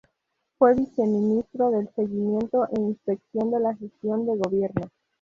[0.57, 4.89] Fue Viceministro de Seguimiento e Inspección de la Gestión de Gobierno.